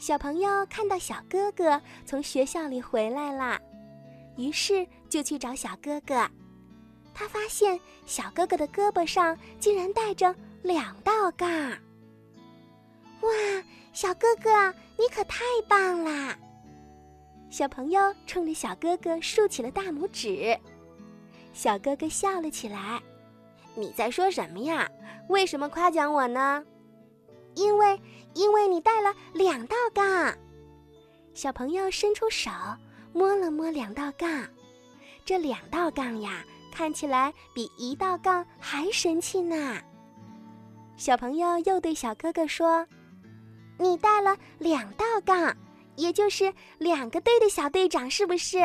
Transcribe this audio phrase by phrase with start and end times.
[0.00, 3.60] 小朋友看到小哥哥从学校里回来啦，
[4.38, 6.26] 于是就去找小哥哥。
[7.12, 11.50] 他发现小哥哥的胳膊上竟然带着两道杠。
[13.20, 13.30] 哇，
[13.92, 16.34] 小哥哥，你可太棒啦！
[17.50, 20.58] 小朋友冲着小哥哥竖起了大拇指。
[21.52, 22.98] 小哥哥笑了起来
[23.76, 24.90] ：“你在说什么呀？
[25.28, 26.64] 为什么夸奖我呢？”
[27.54, 28.00] 因为，
[28.34, 30.34] 因为你带了两道杠。
[31.34, 32.50] 小朋友伸出手
[33.12, 34.46] 摸了摸两道杠，
[35.24, 39.80] 这两道杠呀，看起来比一道杠还神气呢。
[40.96, 42.86] 小朋友又对小哥哥说
[43.78, 45.56] ：“你带了两道杠，
[45.96, 48.58] 也就是两个队的小队长，是不是？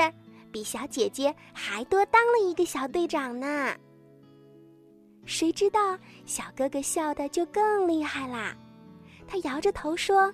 [0.51, 3.73] 比小姐姐还多当了一个小队长呢。”
[5.25, 8.55] 谁知道小哥哥笑的就更厉害啦。
[9.27, 10.33] 他摇着头说：“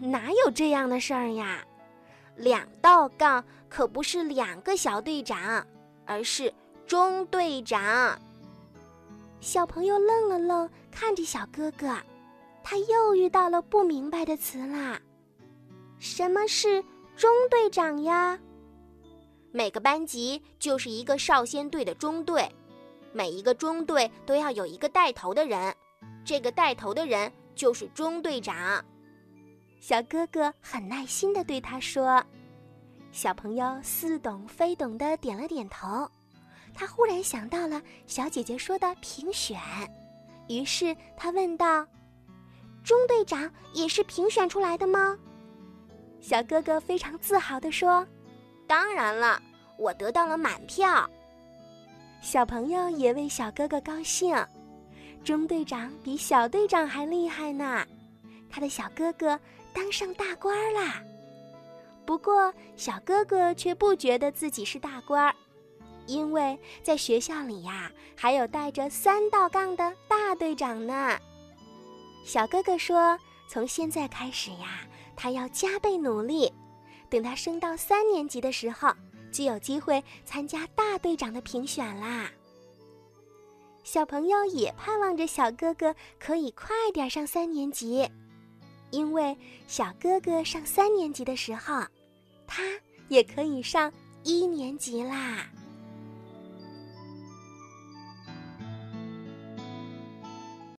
[0.00, 1.64] 哪有这样的事儿呀？
[2.36, 5.66] 两道杠可不是两个小队长，
[6.06, 6.52] 而是
[6.86, 8.18] 中队长。”
[9.40, 11.96] 小朋友愣了愣，看着小哥哥，
[12.62, 15.00] 他又遇到了不明白的词啦。
[15.98, 16.82] 什么是
[17.16, 18.38] 中队长呀？
[19.50, 22.48] 每个班级就是一个少先队的中队，
[23.12, 25.74] 每一个中队都要有一个带头的人，
[26.24, 27.32] 这个带头的人。
[27.58, 28.82] 就是中队长，
[29.80, 32.24] 小哥哥很耐心的对他说
[33.10, 36.08] ：“小朋友似懂非懂地点了点头。”
[36.72, 39.58] 他忽然想到了小姐姐说的评选，
[40.48, 41.84] 于是他问道
[42.84, 45.18] ：“中队长也是评选出来的吗？”
[46.22, 48.06] 小哥哥非常自豪地说
[48.68, 49.42] ：“当然了，
[49.76, 51.10] 我得到了满票。”
[52.22, 54.32] 小朋友也为小哥哥高兴。
[55.24, 57.86] 中队长比小队长还厉害呢，
[58.48, 59.38] 他的小哥哥
[59.74, 61.02] 当上大官啦。
[62.06, 65.34] 不过小哥哥却不觉得自己是大官儿，
[66.06, 71.18] 因为在学校里呀，还有带着三道杠的大队长呢。
[72.24, 73.18] 小哥哥说
[73.50, 74.80] ：“从现在开始呀，
[75.14, 76.50] 他要加倍努力，
[77.10, 78.90] 等他升到三年级的时候，
[79.30, 82.30] 就有机会参加大队长的评选啦。”
[83.90, 88.06] 小朋友也盼望着小哥哥可以快点上三年级，
[88.90, 89.34] 因为
[89.66, 91.82] 小哥哥上三年级的时候，
[92.46, 92.62] 他
[93.08, 93.90] 也可以上
[94.24, 95.50] 一年级啦。